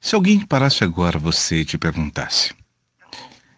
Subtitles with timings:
[0.00, 2.54] Se alguém parasse agora você e te perguntasse.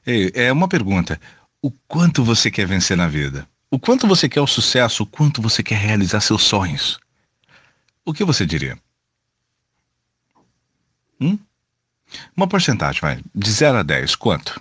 [0.04, 1.20] É uma pergunta.
[1.62, 3.48] O quanto você quer vencer na vida?
[3.70, 5.04] O quanto você quer o sucesso?
[5.04, 6.98] O quanto você quer realizar seus sonhos?
[8.04, 8.76] O que você diria?
[11.20, 11.38] Hum?
[12.36, 13.22] Uma porcentagem, vai.
[13.32, 14.60] De 0 a 10, quanto?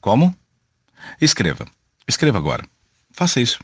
[0.00, 0.36] Como?
[1.20, 1.64] Escreva.
[2.08, 2.66] Escreva agora.
[3.12, 3.60] Faça isso.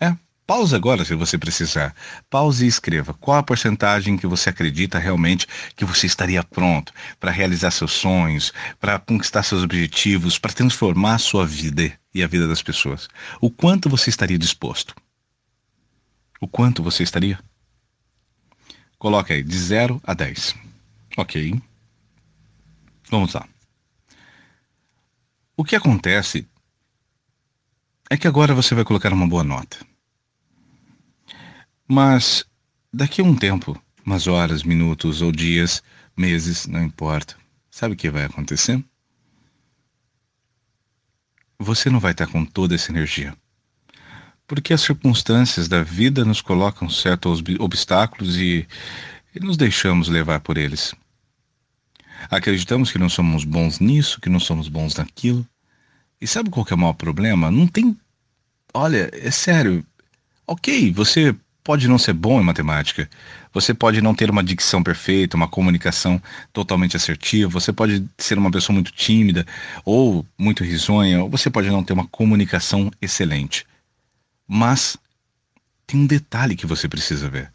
[0.00, 0.16] É.
[0.46, 1.94] Pause agora se você precisar.
[2.28, 3.14] Pause e escreva.
[3.14, 5.46] Qual a porcentagem que você acredita realmente
[5.76, 11.18] que você estaria pronto para realizar seus sonhos, para conquistar seus objetivos, para transformar a
[11.18, 13.08] sua vida e a vida das pessoas?
[13.40, 14.94] O quanto você estaria disposto?
[16.40, 17.38] O quanto você estaria?
[18.98, 20.56] Coloque aí, de 0 a 10.
[21.16, 21.60] Ok.
[23.08, 23.46] Vamos lá.
[25.56, 26.48] O que acontece
[28.10, 29.91] é que agora você vai colocar uma boa nota.
[31.94, 32.46] Mas
[32.90, 35.82] daqui a um tempo, umas horas, minutos ou dias,
[36.16, 37.36] meses, não importa.
[37.70, 38.82] Sabe o que vai acontecer?
[41.58, 43.36] Você não vai estar com toda essa energia.
[44.46, 48.66] Porque as circunstâncias da vida nos colocam certos obstáculos e,
[49.34, 50.94] e nos deixamos levar por eles.
[52.30, 55.46] Acreditamos que não somos bons nisso, que não somos bons naquilo.
[56.18, 57.50] E sabe qual que é o maior problema?
[57.50, 57.94] Não tem.
[58.72, 59.84] Olha, é sério.
[60.46, 63.08] Ok, você pode não ser bom em matemática.
[63.52, 66.20] Você pode não ter uma dicção perfeita, uma comunicação
[66.52, 67.50] totalmente assertiva.
[67.50, 69.46] Você pode ser uma pessoa muito tímida
[69.84, 71.22] ou muito risonha.
[71.22, 73.66] Ou você pode não ter uma comunicação excelente.
[74.46, 74.96] Mas
[75.86, 77.52] tem um detalhe que você precisa ver.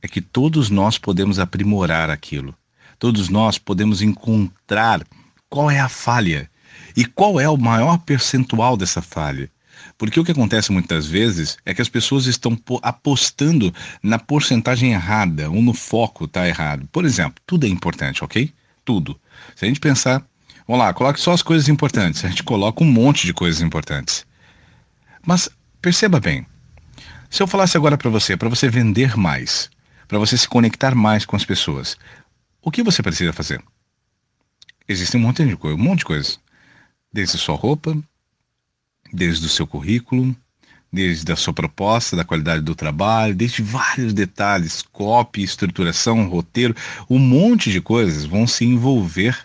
[0.00, 2.54] É que todos nós podemos aprimorar aquilo.
[2.98, 5.04] Todos nós podemos encontrar
[5.48, 6.50] qual é a falha
[6.96, 9.50] e qual é o maior percentual dessa falha.
[9.96, 15.48] Porque o que acontece muitas vezes é que as pessoas estão apostando na porcentagem errada
[15.50, 16.88] ou no foco tá errado.
[16.90, 18.52] Por exemplo, tudo é importante, ok?
[18.84, 19.18] Tudo.
[19.54, 20.24] Se a gente pensar,
[20.66, 22.24] vamos lá, coloque só as coisas importantes.
[22.24, 24.26] A gente coloca um monte de coisas importantes.
[25.24, 25.48] Mas
[25.80, 26.44] perceba bem,
[27.30, 29.70] se eu falasse agora para você, para você vender mais,
[30.08, 31.96] para você se conectar mais com as pessoas,
[32.60, 33.62] o que você precisa fazer?
[34.88, 36.38] Existe um monte de coisa, um monte de coisas.
[37.12, 37.96] Desde sua roupa,
[39.12, 40.34] desde o seu currículo,
[40.92, 46.74] desde a sua proposta, da qualidade do trabalho, desde vários detalhes, copy, estruturação, roteiro,
[47.10, 49.36] um monte de coisas vão se envolver,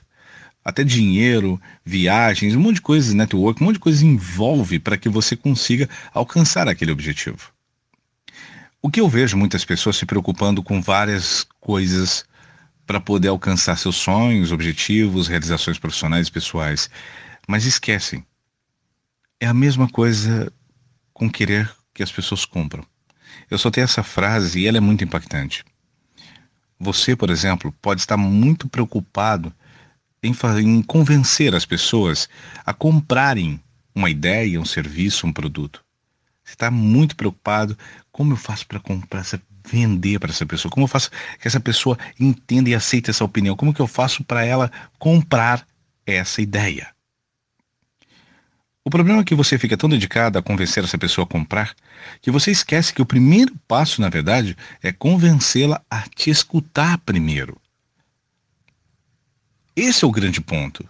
[0.64, 5.09] até dinheiro, viagens, um monte de coisas, network, um monte de coisas envolve para que
[5.09, 7.52] você consiga alcançar aquele objetivo.
[8.81, 12.24] O que eu vejo muitas pessoas se preocupando com várias coisas
[12.86, 16.90] para poder alcançar seus sonhos, objetivos, realizações profissionais e pessoais.
[17.47, 18.26] Mas esquecem.
[19.41, 20.51] É a mesma coisa
[21.13, 22.85] com querer que as pessoas compram.
[23.50, 25.63] Eu só tenho essa frase e ela é muito impactante.
[26.77, 29.53] Você, por exemplo, pode estar muito preocupado
[30.22, 32.28] em, em convencer as pessoas
[32.66, 33.61] a comprarem
[33.95, 35.83] uma ideia, um serviço, um produto.
[36.44, 37.78] Você está muito preocupado
[38.11, 39.23] como eu faço para comprar
[39.66, 40.72] vender para essa pessoa?
[40.72, 43.55] Como eu faço que essa pessoa entenda e aceite essa opinião?
[43.55, 45.66] Como que eu faço para ela comprar
[46.05, 46.94] essa ideia?
[48.89, 51.75] O problema é que você fica tão dedicado a convencer essa pessoa a comprar
[52.23, 57.55] que você esquece que o primeiro passo, na verdade, é convencê-la a te escutar primeiro.
[59.75, 60.83] Esse é o grande ponto.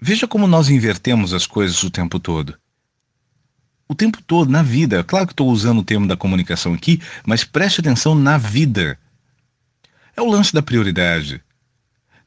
[0.00, 2.56] Veja como nós invertemos as coisas o tempo todo
[3.88, 5.02] o tempo todo, na vida.
[5.02, 8.96] Claro que estou usando o termo da comunicação aqui, mas preste atenção na vida.
[10.16, 11.42] É o lance da prioridade.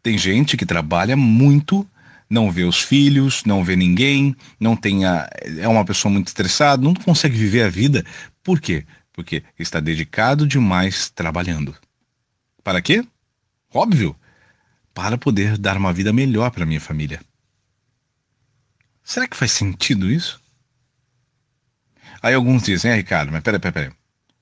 [0.02, 1.90] Tem gente que trabalha muito,
[2.30, 6.94] não vê os filhos, não vê ninguém, não tem é uma pessoa muito estressada, não
[6.94, 8.06] consegue viver a vida.
[8.44, 8.86] Por quê?
[9.12, 11.76] Porque está dedicado demais trabalhando.
[12.64, 13.06] Para quê?
[13.74, 14.16] Óbvio,
[14.94, 17.20] para poder dar uma vida melhor para minha família.
[19.04, 20.42] Será que faz sentido isso?
[22.22, 23.92] Aí alguns dizem, é Ricardo, mas peraí, peraí, peraí.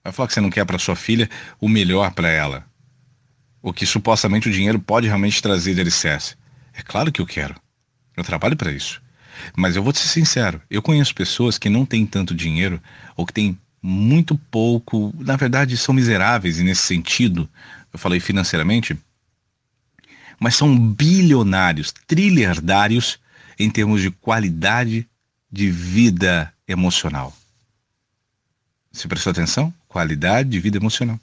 [0.03, 2.65] Vai falar que você não quer para sua filha o melhor para ela.
[3.61, 6.35] O que supostamente o dinheiro pode realmente trazer de alicerce.
[6.73, 7.55] É claro que eu quero.
[8.15, 9.01] Eu trabalho para isso.
[9.55, 12.81] Mas eu vou ser sincero, eu conheço pessoas que não têm tanto dinheiro
[13.15, 17.49] ou que têm muito pouco, na verdade são miseráveis e nesse sentido,
[17.91, 18.97] eu falei financeiramente,
[20.39, 23.19] mas são bilionários, trilhardários
[23.57, 25.07] em termos de qualidade
[25.51, 27.35] de vida emocional.
[28.91, 29.73] Você prestou atenção?
[29.87, 31.19] Qualidade de vida emocional.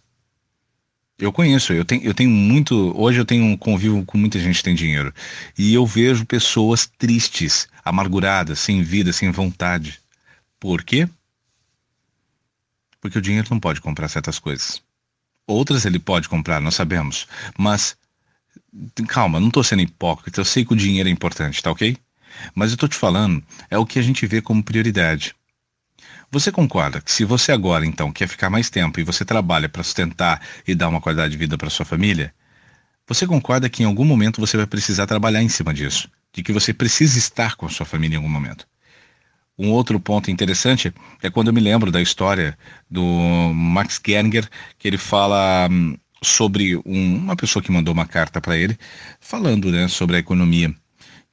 [1.19, 2.93] Eu conheço, eu tenho, eu tenho muito.
[2.97, 5.13] Hoje eu tenho um convívio com muita gente que tem dinheiro.
[5.59, 10.01] E eu vejo pessoas tristes, amarguradas, sem vida, sem vontade.
[10.61, 11.09] Por quê?
[13.01, 14.81] Porque o dinheiro não pode comprar certas coisas.
[15.47, 17.27] Outras ele pode comprar, nós sabemos.
[17.59, 17.97] Mas,
[19.09, 21.97] calma, não estou sendo hipócrita, eu sei que o dinheiro é importante, tá ok?
[22.55, 25.35] Mas eu estou te falando, é o que a gente vê como prioridade.
[26.31, 29.83] Você concorda que se você agora, então, quer ficar mais tempo e você trabalha para
[29.83, 32.35] sustentar e dar uma qualidade de vida para sua família,
[33.07, 36.11] você concorda que em algum momento você vai precisar trabalhar em cima disso?
[36.33, 38.67] De que você precisa estar com a sua família em algum momento?
[39.59, 40.93] Um outro ponto interessante
[41.23, 42.57] é quando eu me lembro da história
[42.91, 43.03] do
[43.55, 44.47] Max Geringer,
[44.79, 48.79] que ele fala hum, sobre um, uma pessoa que mandou uma carta para ele,
[49.19, 50.75] falando né, sobre a economia.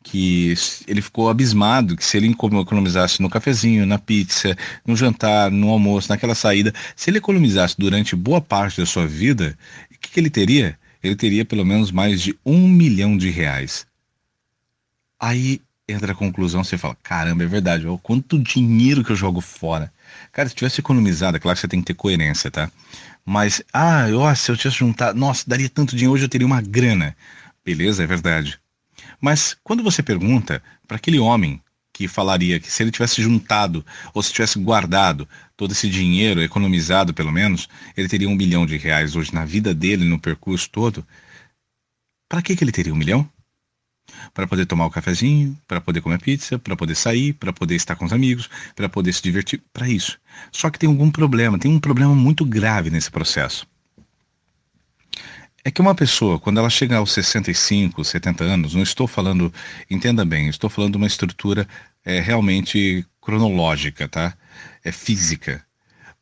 [0.07, 0.53] Que
[0.87, 4.55] ele ficou abismado que se ele economizasse no cafezinho, na pizza,
[4.85, 9.57] no jantar, no almoço, naquela saída, se ele economizasse durante boa parte da sua vida,
[9.91, 10.77] o que, que ele teria?
[11.01, 13.87] Ele teria pelo menos mais de um milhão de reais.
[15.19, 19.41] Aí entra a conclusão, você fala, caramba, é verdade, olha quanto dinheiro que eu jogo
[19.41, 19.91] fora.
[20.31, 22.71] Cara, se tivesse economizado, é claro que você tem que ter coerência, tá?
[23.25, 26.61] Mas, ah, ó, se eu tivesse juntado, nossa, daria tanto dinheiro, hoje eu teria uma
[26.61, 27.15] grana.
[27.65, 28.59] Beleza, é verdade.
[29.25, 31.59] Mas quando você pergunta para aquele homem
[31.91, 33.83] que falaria que se ele tivesse juntado
[34.13, 35.27] ou se tivesse guardado
[35.57, 37.67] todo esse dinheiro, economizado pelo menos,
[37.97, 41.03] ele teria um milhão de reais hoje na vida dele, no percurso todo.
[42.29, 43.27] Para que, que ele teria um milhão?
[44.31, 47.95] para poder tomar o cafezinho, para poder comer pizza, para poder sair, para poder estar
[47.95, 50.19] com os amigos, para poder se divertir, para isso.
[50.51, 53.65] Só que tem algum problema, tem um problema muito grave nesse processo.
[55.65, 59.53] É que uma pessoa, quando ela chega aos 65, 70 anos, não estou falando,
[59.89, 61.67] entenda bem, estou falando de uma estrutura
[62.05, 64.37] é, realmente cronológica, tá?
[64.83, 65.65] É física.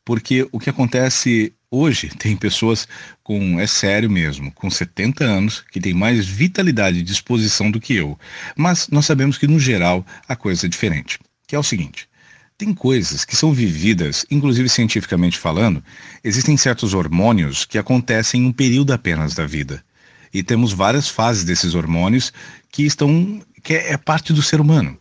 [0.04, 2.86] Porque o que acontece Hoje tem pessoas
[3.22, 7.94] com, é sério mesmo, com 70 anos, que tem mais vitalidade e disposição do que
[7.94, 8.16] eu.
[8.56, 11.18] Mas nós sabemos que no geral a coisa é diferente.
[11.48, 12.08] Que é o seguinte,
[12.56, 15.82] tem coisas que são vividas, inclusive cientificamente falando,
[16.22, 19.84] existem certos hormônios que acontecem em um período apenas da vida.
[20.32, 22.32] E temos várias fases desses hormônios
[22.70, 24.98] que estão que é, é parte do ser humano.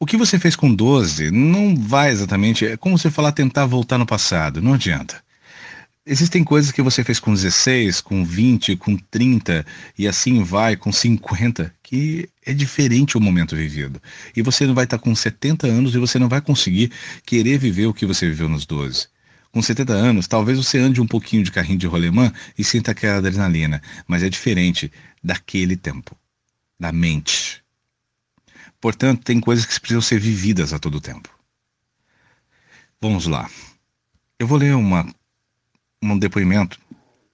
[0.00, 3.98] O que você fez com 12 não vai exatamente, é como você falar tentar voltar
[3.98, 5.22] no passado, não adianta.
[6.10, 9.66] Existem coisas que você fez com 16, com 20, com 30
[9.98, 14.00] e assim vai, com 50, que é diferente o momento vivido.
[14.34, 16.90] E você não vai estar com 70 anos e você não vai conseguir
[17.26, 19.06] querer viver o que você viveu nos 12.
[19.52, 23.18] Com 70 anos, talvez você ande um pouquinho de carrinho de rolemã e sinta aquela
[23.18, 24.90] adrenalina, mas é diferente
[25.22, 26.16] daquele tempo,
[26.80, 27.62] da mente.
[28.80, 31.28] Portanto, tem coisas que precisam ser vividas a todo tempo.
[32.98, 33.50] Vamos lá.
[34.38, 35.06] Eu vou ler uma
[36.02, 36.78] um depoimento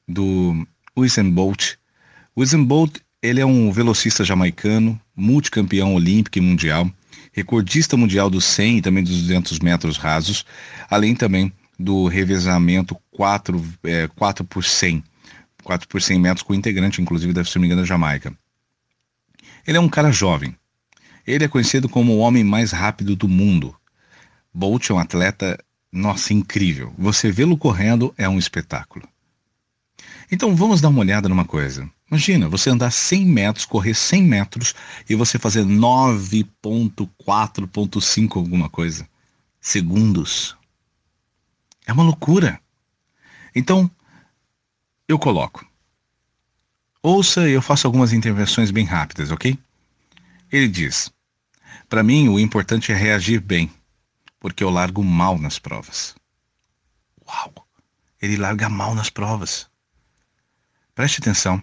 [0.09, 0.67] do
[0.97, 1.75] Usain Bolt.
[2.37, 6.91] Usain Bolt ele é um velocista jamaicano, multicampeão olímpico e mundial,
[7.33, 10.45] recordista mundial dos 100 e também dos 200 metros rasos,
[10.91, 15.03] além também do revezamento 4, é, 4 por 100,
[15.63, 18.37] 4 por 100 metros com integrante, inclusive, da, engano, da Jamaica.
[19.67, 20.55] Ele é um cara jovem.
[21.27, 23.75] Ele é conhecido como o homem mais rápido do mundo.
[24.53, 25.59] Bolt é um atleta
[25.95, 26.93] nossa, incrível.
[26.99, 29.09] Você vê-lo correndo é um espetáculo.
[30.29, 31.89] Então vamos dar uma olhada numa coisa.
[32.11, 34.75] Imagina, você andar 100 metros, correr 100 metros
[35.09, 39.09] e você fazer 9.4.5 alguma coisa.
[39.61, 40.57] Segundos.
[41.87, 42.61] É uma loucura.
[43.55, 43.89] Então,
[45.07, 45.65] eu coloco.
[47.01, 49.57] Ouça, eu faço algumas intervenções bem rápidas, ok?
[50.51, 51.13] Ele diz:
[51.89, 53.71] Para mim, o importante é reagir bem
[54.45, 56.15] porque eu largo mal nas provas.
[57.27, 57.67] Uau!
[58.21, 59.67] Ele larga mal nas provas.
[60.95, 61.63] Preste atenção.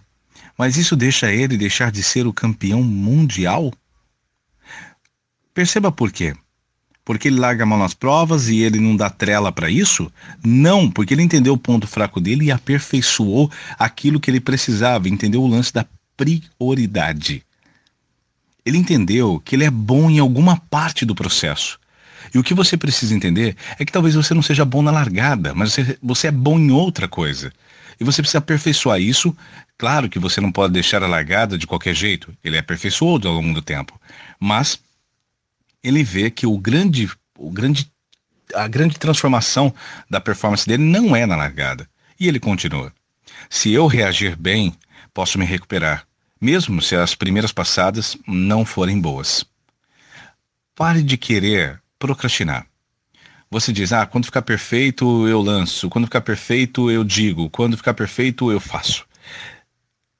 [0.57, 3.71] Mas isso deixa ele deixar de ser o campeão mundial?
[5.53, 6.35] Perceba por quê.
[7.05, 10.11] Porque ele larga mal nas provas e ele não dá trela para isso?
[10.43, 15.43] Não, porque ele entendeu o ponto fraco dele e aperfeiçoou aquilo que ele precisava, entendeu
[15.43, 15.85] o lance da
[16.17, 17.45] prioridade.
[18.65, 21.79] Ele entendeu que ele é bom em alguma parte do processo.
[22.33, 25.53] E o que você precisa entender é que talvez você não seja bom na largada,
[25.53, 27.51] mas você, você é bom em outra coisa.
[27.99, 29.35] E você precisa aperfeiçoar isso.
[29.77, 32.33] Claro que você não pode deixar a largada de qualquer jeito.
[32.43, 33.99] Ele é aperfeiçoou ao longo do tempo.
[34.39, 34.79] Mas
[35.83, 37.91] ele vê que o grande, o grande,
[38.53, 39.73] a grande transformação
[40.09, 41.87] da performance dele não é na largada.
[42.19, 42.93] E ele continua.
[43.49, 44.73] Se eu reagir bem,
[45.13, 46.07] posso me recuperar,
[46.39, 49.45] mesmo se as primeiras passadas não forem boas.
[50.75, 52.65] Pare de querer procrastinar.
[53.49, 57.93] Você diz, ah, quando ficar perfeito eu lanço, quando ficar perfeito eu digo, quando ficar
[57.93, 59.05] perfeito eu faço.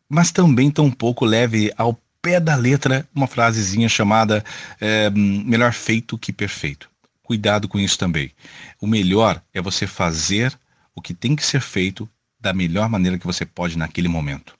[0.08, 4.44] Mas também tão pouco leve ao pé da letra uma frasezinha chamada
[4.80, 6.90] é, melhor feito que perfeito.
[7.24, 8.32] Cuidado com isso também.
[8.80, 10.54] O melhor é você fazer
[10.94, 12.08] o que tem que ser feito
[12.40, 14.54] da melhor maneira que você pode naquele momento.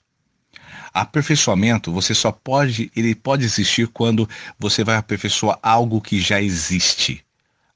[0.92, 7.24] Aperfeiçoamento, você só pode, ele pode existir quando você vai aperfeiçoar algo que já existe.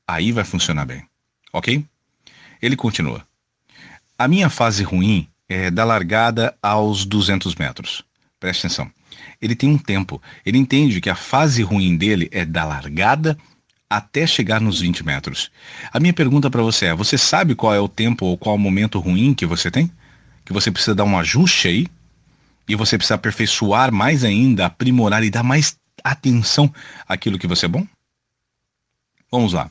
[0.07, 1.03] Aí vai funcionar bem.
[1.53, 1.85] Ok?
[2.61, 3.27] Ele continua.
[4.19, 8.05] A minha fase ruim é da largada aos 200 metros.
[8.39, 8.91] Preste atenção.
[9.41, 10.21] Ele tem um tempo.
[10.45, 13.37] Ele entende que a fase ruim dele é da largada
[13.89, 15.51] até chegar nos 20 metros.
[15.93, 18.59] A minha pergunta para você é: você sabe qual é o tempo ou qual é
[18.59, 19.91] o momento ruim que você tem?
[20.45, 21.87] Que você precisa dar um ajuste aí?
[22.69, 26.73] E você precisa aperfeiçoar mais ainda, aprimorar e dar mais atenção
[27.09, 27.87] àquilo que você é bom?
[29.31, 29.71] Vamos lá.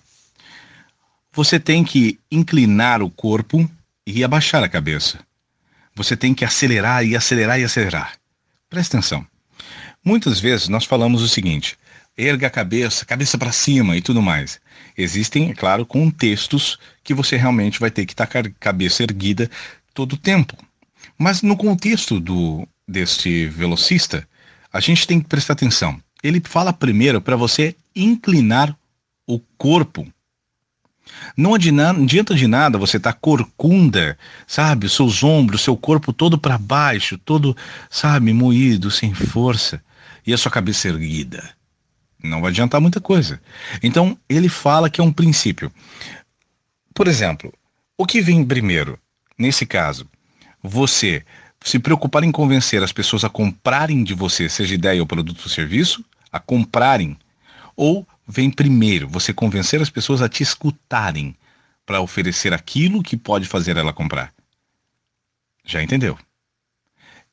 [1.33, 3.69] Você tem que inclinar o corpo
[4.07, 5.19] e abaixar a cabeça.
[5.95, 8.17] Você tem que acelerar e acelerar e acelerar.
[8.69, 9.25] Presta atenção.
[10.03, 11.77] Muitas vezes nós falamos o seguinte:
[12.17, 14.59] erga a cabeça, cabeça para cima e tudo mais.
[14.97, 19.49] Existem, é claro, contextos que você realmente vai ter que estar com a cabeça erguida
[19.93, 20.55] todo o tempo.
[21.17, 24.27] Mas no contexto do deste velocista,
[24.71, 25.99] a gente tem que prestar atenção.
[26.23, 28.75] Ele fala primeiro para você inclinar
[29.27, 30.07] o corpo.
[31.37, 34.87] Não adianta de nada você estar tá corcunda, sabe?
[34.87, 37.55] Os seus ombros, seu corpo todo para baixo, todo,
[37.89, 39.81] sabe, moído, sem força,
[40.25, 41.55] e a sua cabeça erguida.
[42.23, 43.39] Não vai adiantar muita coisa.
[43.83, 45.71] Então, ele fala que é um princípio.
[46.93, 47.53] Por exemplo,
[47.97, 48.97] o que vem primeiro?
[49.37, 50.07] Nesse caso,
[50.63, 51.23] você
[51.63, 55.49] se preocupar em convencer as pessoas a comprarem de você, seja ideia ou produto ou
[55.49, 57.17] serviço, a comprarem,
[57.75, 61.35] ou vem primeiro você convencer as pessoas a te escutarem
[61.85, 64.33] para oferecer aquilo que pode fazer ela comprar?
[65.63, 66.13] Já entendeu?
[66.13, 66.17] O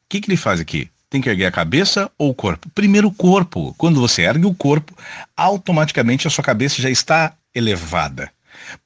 [0.09, 0.91] que, que ele faz aqui?
[1.09, 2.71] Tem que erguer a cabeça ou o corpo?
[2.71, 3.75] Primeiro o corpo.
[3.77, 4.97] Quando você ergue o corpo,
[5.37, 8.33] automaticamente a sua cabeça já está elevada.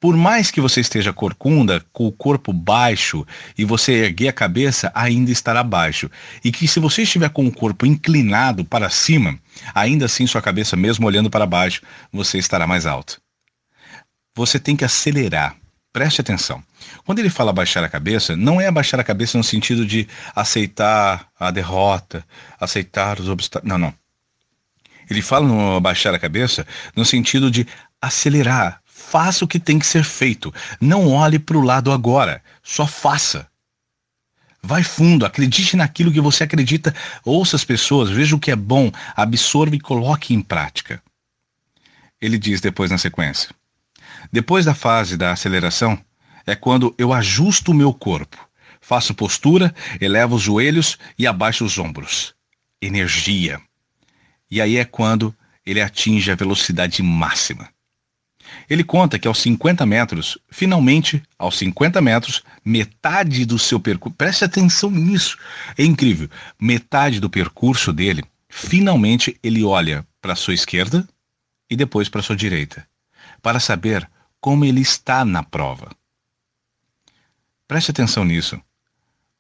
[0.01, 3.27] Por mais que você esteja corcunda, com o corpo baixo
[3.57, 6.11] e você erguer a cabeça, ainda estará baixo.
[6.45, 9.39] E que se você estiver com o corpo inclinado para cima,
[9.75, 13.21] ainda assim sua cabeça, mesmo olhando para baixo, você estará mais alto.
[14.35, 15.57] Você tem que acelerar.
[15.93, 16.63] Preste atenção.
[17.07, 21.29] Quando ele fala baixar a cabeça, não é abaixar a cabeça no sentido de aceitar
[21.41, 22.23] a derrota,
[22.61, 23.71] aceitar os obstáculos.
[23.71, 23.95] Não, não.
[25.09, 27.67] Ele fala no abaixar a cabeça no sentido de
[28.01, 28.83] acelerar.
[28.99, 30.53] Faça o que tem que ser feito.
[30.81, 32.43] Não olhe para o lado agora.
[32.63, 33.47] Só faça.
[34.63, 38.91] Vai fundo, acredite naquilo que você acredita, ouça as pessoas, veja o que é bom,
[39.15, 41.01] absorva e coloque em prática.
[42.21, 43.51] Ele diz depois na sequência.
[44.33, 46.03] Depois da fase da aceleração,
[46.47, 48.49] é quando eu ajusto o meu corpo.
[48.81, 52.35] Faço postura, elevo os joelhos e abaixo os ombros.
[52.81, 53.61] Energia.
[54.51, 57.69] E aí é quando ele atinge a velocidade máxima.
[58.69, 64.17] Ele conta que aos 50 metros, finalmente, aos 50 metros, metade do seu percurso.
[64.17, 65.39] Preste atenção nisso.
[65.77, 66.29] É incrível.
[66.61, 71.07] Metade do percurso dele, finalmente ele olha para sua esquerda
[71.71, 72.87] e depois para sua direita,
[73.43, 74.09] para saber
[74.41, 75.91] como ele está na prova.
[77.67, 78.61] Preste atenção nisso.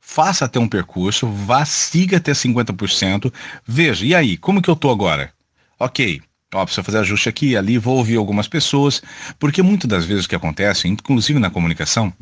[0.00, 3.32] Faça até um percurso, vá, siga até 50%,
[3.64, 5.32] veja, e aí, como que eu tô agora?
[5.78, 6.22] Ok,
[6.54, 9.02] ó, precisa fazer ajuste aqui ali, vou ouvir algumas pessoas,
[9.38, 12.12] porque muitas das vezes o que acontece, inclusive na comunicação,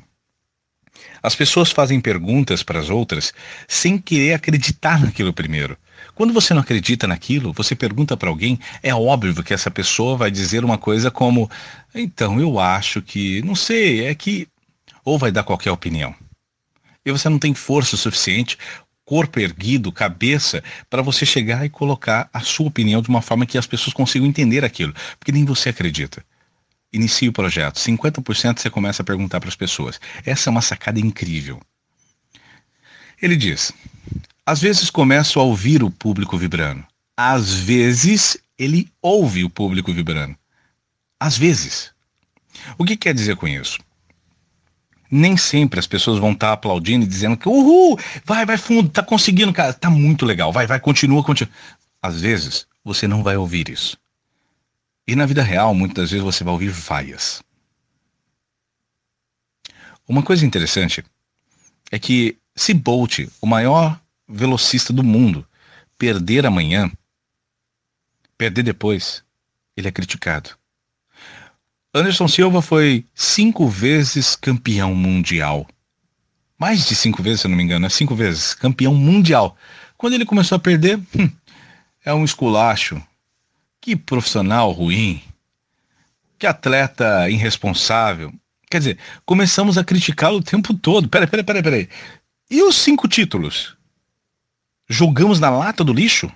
[1.22, 3.32] as pessoas fazem perguntas para as outras
[3.66, 5.76] sem querer acreditar naquilo primeiro.
[6.14, 10.30] Quando você não acredita naquilo, você pergunta para alguém, é óbvio que essa pessoa vai
[10.30, 11.50] dizer uma coisa como:
[11.94, 14.46] então, eu acho que, não sei, é que.
[15.04, 16.14] Ou vai dar qualquer opinião.
[17.04, 18.56] E você não tem força suficiente,
[19.04, 23.58] corpo erguido, cabeça, para você chegar e colocar a sua opinião de uma forma que
[23.58, 24.94] as pessoas consigam entender aquilo.
[25.18, 26.24] Porque nem você acredita.
[26.92, 27.78] Inicie o projeto.
[27.78, 30.00] 50% você começa a perguntar para as pessoas.
[30.24, 31.60] Essa é uma sacada incrível.
[33.20, 33.72] Ele diz:
[34.46, 36.84] às vezes começo a ouvir o público vibrando.
[37.16, 40.36] Às vezes ele ouve o público vibrando.
[41.18, 41.92] Às vezes.
[42.78, 43.78] O que quer dizer com isso?
[45.16, 49.00] Nem sempre as pessoas vão estar aplaudindo e dizendo que uhul, vai, vai fundo, tá
[49.00, 51.54] conseguindo, cara, tá muito legal, vai, vai, continua, continua.
[52.02, 53.96] Às vezes você não vai ouvir isso.
[55.06, 57.44] E na vida real, muitas vezes você vai ouvir vaias.
[60.08, 61.04] Uma coisa interessante
[61.92, 65.46] é que se Bolt, o maior velocista do mundo,
[65.96, 66.90] perder amanhã,
[68.36, 69.22] perder depois,
[69.76, 70.58] ele é criticado.
[71.96, 75.64] Anderson Silva foi cinco vezes campeão mundial.
[76.58, 79.56] Mais de cinco vezes, se eu não me engano, é cinco vezes campeão mundial.
[79.96, 81.30] Quando ele começou a perder, hum,
[82.04, 83.00] é um esculacho.
[83.80, 85.22] Que profissional ruim.
[86.36, 88.34] Que atleta irresponsável.
[88.68, 91.08] Quer dizer, começamos a criticá-lo o tempo todo.
[91.08, 91.88] Peraí, peraí, peraí, peraí.
[92.50, 93.76] E os cinco títulos?
[94.88, 96.28] Jogamos na lata do lixo?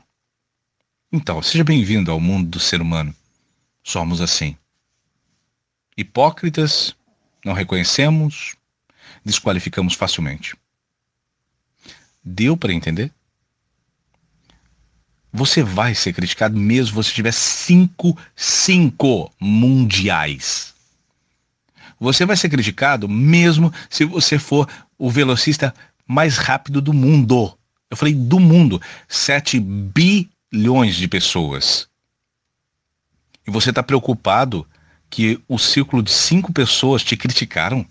[1.10, 3.12] Então, seja bem-vindo ao mundo do ser humano.
[3.82, 4.56] Somos assim.
[5.98, 6.94] Hipócritas,
[7.44, 8.54] não reconhecemos,
[9.24, 10.54] desqualificamos facilmente.
[12.22, 13.12] Deu para entender?
[15.32, 20.72] Você vai ser criticado mesmo se você tiver cinco, cinco mundiais.
[21.98, 25.74] Você vai ser criticado mesmo se você for o velocista
[26.06, 27.58] mais rápido do mundo.
[27.90, 28.80] Eu falei do mundo.
[29.08, 31.88] 7 bilhões de pessoas.
[33.44, 34.64] E você está preocupado
[35.10, 37.86] que o círculo de cinco pessoas te criticaram?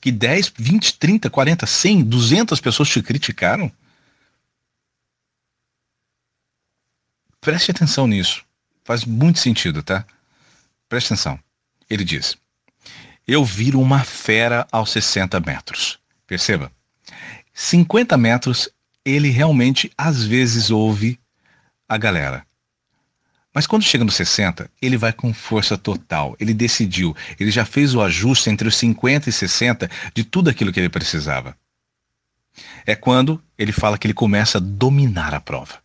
[0.00, 3.70] Que 10, 20, 30, 40, 100, 200 pessoas te criticaram?
[7.40, 8.44] Preste atenção nisso.
[8.84, 10.04] Faz muito sentido, tá?
[10.88, 11.38] Preste atenção.
[11.88, 12.36] Ele diz:
[13.26, 15.98] Eu viro uma fera aos 60 metros.
[16.26, 16.72] Perceba.
[17.52, 18.68] 50 metros,
[19.04, 21.18] ele realmente às vezes ouve
[21.88, 22.46] a galera.
[23.58, 26.36] Mas quando chega no 60, ele vai com força total.
[26.38, 30.72] Ele decidiu, ele já fez o ajuste entre os 50 e 60 de tudo aquilo
[30.72, 31.56] que ele precisava.
[32.86, 35.80] É quando ele fala que ele começa a dominar a prova.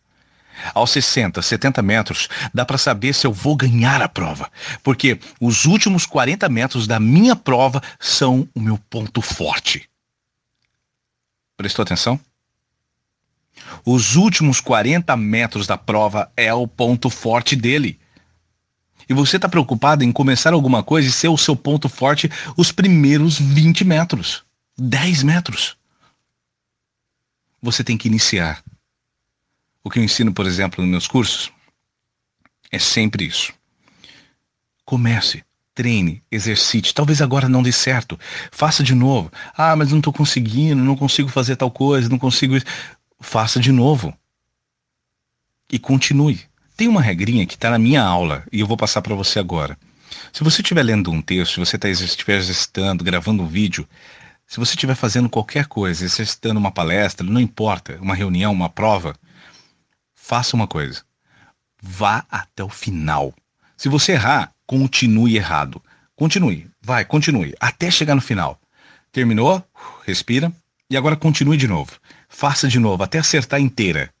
[0.72, 4.48] Aos 60, 70 metros, dá para saber se eu vou ganhar a prova,
[4.80, 9.90] porque os últimos 40 metros da minha prova são o meu ponto forte.
[11.56, 12.20] Prestou atenção?
[13.84, 17.98] Os últimos 40 metros da prova é o ponto forte dele.
[19.08, 22.72] E você está preocupado em começar alguma coisa e ser o seu ponto forte os
[22.72, 24.42] primeiros 20 metros,
[24.78, 25.76] 10 metros.
[27.60, 28.62] Você tem que iniciar.
[29.82, 31.52] O que eu ensino, por exemplo, nos meus cursos
[32.70, 33.52] é sempre isso.
[34.84, 36.94] Comece, treine, exercite.
[36.94, 38.18] Talvez agora não dê certo.
[38.50, 39.30] Faça de novo.
[39.56, 42.56] Ah, mas não estou conseguindo, não consigo fazer tal coisa, não consigo
[43.24, 44.16] faça de novo.
[45.72, 46.40] E continue.
[46.76, 49.76] Tem uma regrinha que está na minha aula e eu vou passar para você agora.
[50.32, 53.88] Se você estiver lendo um texto, se você tá, estiver exercitando, gravando um vídeo,
[54.46, 59.16] se você estiver fazendo qualquer coisa, exercitando uma palestra, não importa, uma reunião, uma prova,
[60.14, 61.02] faça uma coisa.
[61.82, 63.34] Vá até o final.
[63.76, 65.82] Se você errar, continue errado.
[66.14, 68.60] Continue, vai, continue, até chegar no final.
[69.10, 69.64] Terminou?
[70.06, 70.52] Respira.
[70.90, 71.92] E agora continue de novo.
[72.28, 74.12] Faça de novo, até acertar inteira.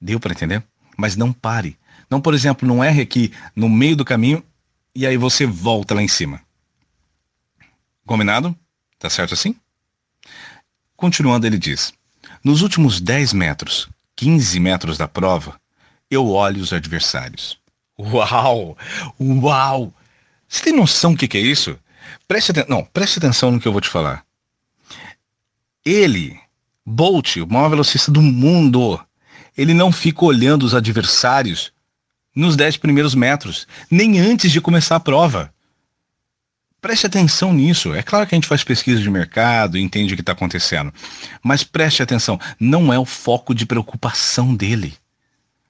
[0.00, 0.62] Deu para entender?
[0.96, 1.78] Mas não pare.
[2.10, 4.42] Não, por exemplo, não erre aqui no meio do caminho
[4.94, 6.40] e aí você volta lá em cima.
[8.06, 8.56] Combinado?
[8.98, 9.54] Tá certo assim?
[10.96, 11.92] Continuando, ele diz:
[12.42, 15.60] Nos últimos 10 metros, 15 metros da prova,
[16.10, 17.58] eu olho os adversários.
[17.98, 18.76] Uau!
[19.20, 19.94] Uau!
[20.48, 21.78] Você tem noção do que, que é isso?
[22.26, 22.52] Preste.
[22.68, 24.24] Não, preste atenção no que eu vou te falar.
[25.84, 26.38] Ele
[26.84, 29.00] Bolt, o maior velocista do mundo,
[29.56, 31.72] ele não fica olhando os adversários
[32.34, 35.52] nos 10 primeiros metros, nem antes de começar a prova.
[36.80, 37.92] Preste atenção nisso.
[37.94, 40.92] É claro que a gente faz pesquisa de mercado entende o que está acontecendo.
[41.42, 44.96] Mas preste atenção, não é o foco de preocupação dele.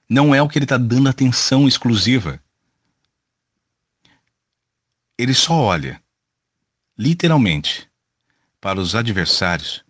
[0.07, 2.39] Não é o que ele está dando atenção exclusiva.
[5.17, 6.01] Ele só olha,
[6.97, 7.87] literalmente,
[8.59, 9.83] para os adversários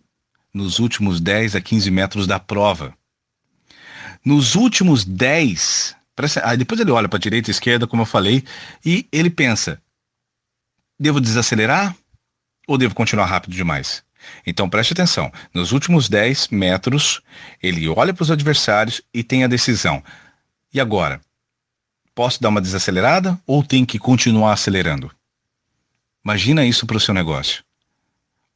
[0.52, 2.94] nos últimos 10 a 15 metros da prova.
[4.24, 5.96] Nos últimos 10,
[6.44, 8.44] aí depois ele olha para a direita e esquerda, como eu falei,
[8.84, 9.80] e ele pensa:
[10.98, 11.96] devo desacelerar
[12.68, 14.04] ou devo continuar rápido demais?
[14.46, 15.32] Então preste atenção.
[15.52, 17.20] Nos últimos 10 metros,
[17.60, 20.02] ele olha para os adversários e tem a decisão.
[20.72, 21.20] E agora?
[22.14, 25.10] Posso dar uma desacelerada ou tem que continuar acelerando?
[26.22, 27.64] Imagina isso para o seu negócio.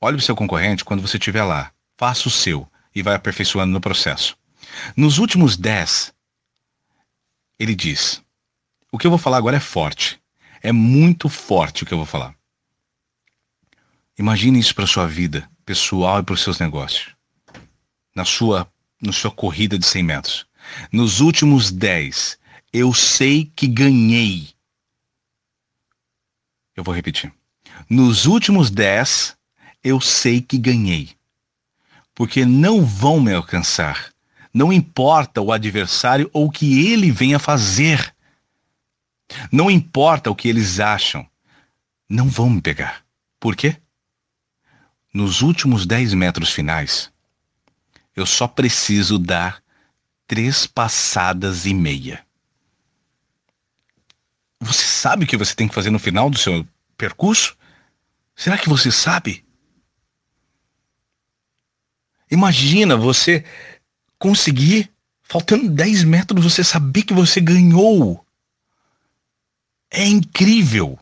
[0.00, 3.72] Olhe para o seu concorrente quando você estiver lá faça o seu e vai aperfeiçoando
[3.72, 4.36] no processo.
[4.96, 6.12] Nos últimos dez,
[7.58, 8.22] ele diz:
[8.90, 10.20] o que eu vou falar agora é forte.
[10.62, 12.34] É muito forte o que eu vou falar.
[14.18, 17.14] Imagine isso para sua vida pessoal e para os seus negócios.
[18.14, 20.46] Na sua, na sua corrida de 100 metros.
[20.90, 22.38] Nos últimos 10,
[22.72, 24.48] eu sei que ganhei.
[26.74, 27.32] Eu vou repetir.
[27.88, 29.36] Nos últimos 10,
[29.84, 31.16] eu sei que ganhei
[32.16, 34.10] porque não vão me alcançar.
[34.52, 38.16] Não importa o adversário ou o que ele venha fazer.
[39.52, 41.28] Não importa o que eles acham.
[42.08, 43.04] Não vão me pegar.
[43.38, 43.76] Por quê?
[45.12, 47.12] Nos últimos 10 metros finais,
[48.14, 49.62] eu só preciso dar
[50.26, 52.24] três passadas e meia.
[54.58, 57.54] Você sabe o que você tem que fazer no final do seu percurso?
[58.34, 59.45] Será que você sabe?
[62.30, 63.44] Imagina você
[64.18, 64.90] conseguir,
[65.22, 68.24] faltando 10 metros, você saber que você ganhou.
[69.90, 70.98] É incrível.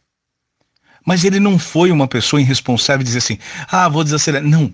[1.07, 4.47] Mas ele não foi uma pessoa irresponsável e dizer assim: ah, vou desacelerar.
[4.47, 4.73] Não.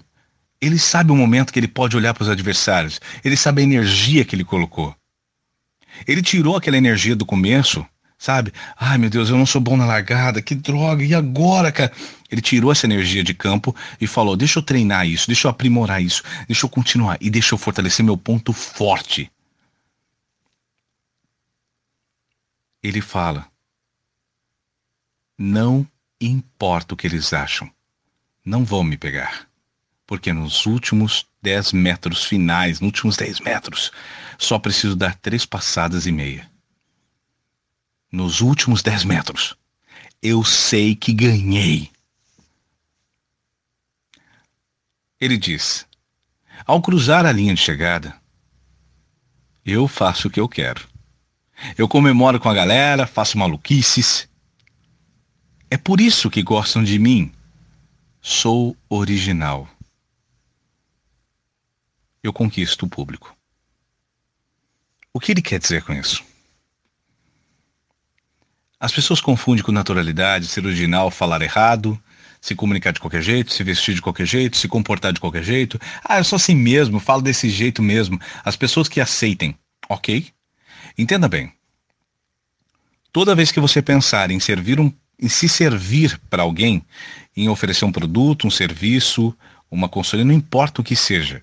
[0.60, 3.00] Ele sabe o momento que ele pode olhar para os adversários.
[3.24, 4.94] Ele sabe a energia que ele colocou.
[6.06, 7.84] Ele tirou aquela energia do começo,
[8.20, 8.52] sabe?
[8.76, 11.90] Ai meu Deus, eu não sou bom na largada, que droga, e agora, cara?
[12.30, 16.02] Ele tirou essa energia de campo e falou: deixa eu treinar isso, deixa eu aprimorar
[16.02, 19.32] isso, deixa eu continuar e deixa eu fortalecer meu ponto forte.
[22.82, 23.46] Ele fala:
[25.36, 25.86] não
[26.20, 27.70] importa o que eles acham,
[28.44, 29.48] não vão me pegar.
[30.06, 33.92] Porque nos últimos 10 metros finais, nos últimos 10 metros,
[34.36, 36.49] só preciso dar três passadas e meia.
[38.10, 39.56] Nos últimos 10 metros,
[40.20, 41.90] eu sei que ganhei.
[45.20, 45.86] Ele diz:
[46.66, 48.20] Ao cruzar a linha de chegada,
[49.64, 50.88] eu faço o que eu quero.
[51.76, 54.28] Eu comemoro com a galera, faço maluquices.
[55.70, 57.32] É por isso que gostam de mim.
[58.20, 59.68] Sou original.
[62.22, 63.36] Eu conquisto o público.
[65.12, 66.24] O que ele quer dizer com isso?
[68.80, 72.02] As pessoas confundem com naturalidade, ser original, falar errado,
[72.40, 75.78] se comunicar de qualquer jeito, se vestir de qualquer jeito, se comportar de qualquer jeito.
[76.02, 78.18] Ah, eu sou assim mesmo, falo desse jeito mesmo.
[78.42, 79.54] As pessoas que aceitem,
[79.86, 80.28] ok?
[80.96, 81.52] Entenda bem.
[83.12, 84.90] Toda vez que você pensar em servir um,
[85.20, 86.82] em se servir para alguém,
[87.36, 89.36] em oferecer um produto, um serviço,
[89.70, 91.42] uma consultoria, não importa o que seja,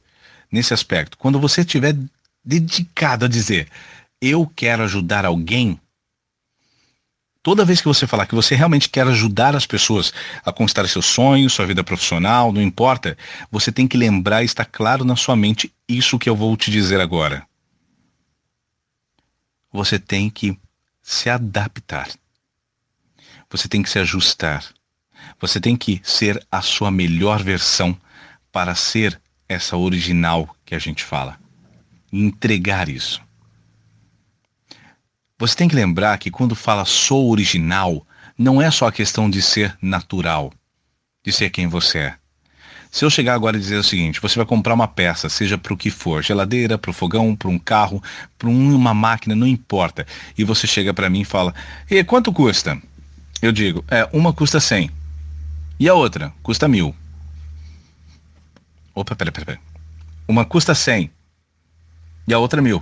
[0.51, 1.95] nesse aspecto, quando você estiver
[2.43, 3.67] dedicado a dizer,
[4.19, 5.79] eu quero ajudar alguém,
[7.47, 11.05] Toda vez que você falar que você realmente quer ajudar as pessoas a conquistar seus
[11.05, 13.17] sonhos, sua vida profissional, não importa,
[13.49, 16.69] você tem que lembrar e estar claro na sua mente isso que eu vou te
[16.69, 17.47] dizer agora.
[19.71, 20.59] Você tem que
[21.01, 22.09] se adaptar.
[23.49, 24.65] Você tem que se ajustar.
[25.39, 27.97] Você tem que ser a sua melhor versão
[28.51, 31.39] para ser essa original que a gente fala.
[32.11, 33.25] Entregar isso.
[35.39, 39.39] Você tem que lembrar que quando fala sou original, não é só a questão de
[39.39, 40.51] ser natural,
[41.23, 42.15] de ser quem você é.
[42.91, 45.71] Se eu chegar agora e dizer o seguinte, você vai comprar uma peça, seja para
[45.71, 48.01] o que for, geladeira, para o fogão, para um carro,
[48.35, 51.53] para uma máquina, não importa, e você chega para mim e fala,
[51.87, 52.81] e quanto custa?
[53.39, 54.89] Eu digo, é, uma custa 100
[55.79, 56.95] e a outra custa mil.
[58.95, 59.63] Opa, peraí, peraí, peraí.
[60.27, 61.11] Uma custa 100
[62.27, 62.81] e a outra mil.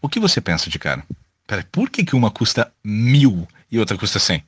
[0.00, 1.04] O que você pensa de cara?
[1.46, 4.44] Peraí, por que, que uma custa mil e outra custa cem?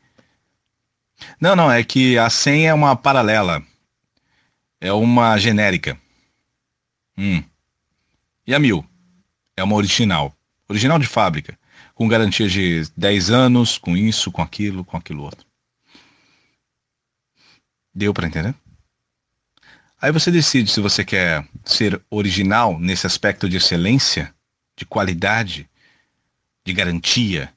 [1.41, 3.63] Não, não, é que a 100 é uma paralela.
[4.81, 5.99] É uma genérica.
[7.17, 7.43] Hum.
[8.47, 8.85] E a mil?
[9.57, 10.35] É uma original.
[10.69, 11.59] Original de fábrica.
[11.95, 15.47] Com garantia de 10 anos, com isso, com aquilo, com aquilo outro.
[17.93, 18.55] Deu para entender?
[20.01, 24.33] Aí você decide se você quer ser original nesse aspecto de excelência
[24.79, 25.69] de qualidade,
[26.65, 27.53] de garantia?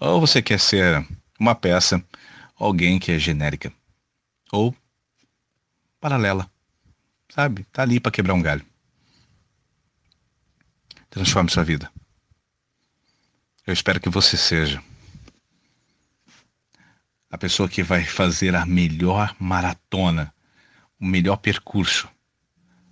[0.00, 1.06] Ou você quer ser
[1.38, 2.04] uma peça,
[2.56, 3.72] alguém que é genérica?
[4.52, 4.74] Ou
[6.00, 6.50] paralela?
[7.28, 7.64] Sabe?
[7.72, 8.66] Tá ali para quebrar um galho.
[11.08, 11.90] Transforme sua vida.
[13.64, 14.82] Eu espero que você seja
[17.30, 20.32] a pessoa que vai fazer a melhor maratona,
[21.00, 22.08] o melhor percurso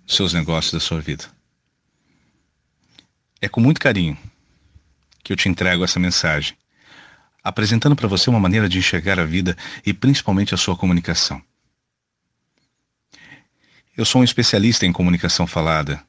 [0.05, 1.25] dos seus negócios da sua vida.
[3.41, 4.17] É com muito carinho
[5.23, 6.55] que eu te entrego essa mensagem,
[7.43, 11.41] apresentando para você uma maneira de enxergar a vida e principalmente a sua comunicação.
[13.97, 16.03] Eu sou um especialista em comunicação falada.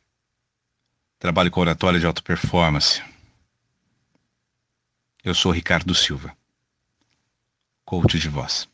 [1.19, 3.03] Trabalho com oratória de alta performance.
[5.25, 6.37] Eu sou Ricardo Silva,
[7.85, 8.69] coach de voz.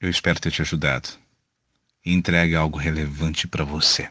[0.00, 1.08] Eu espero ter te ajudado
[2.04, 4.10] e entregue algo relevante para você.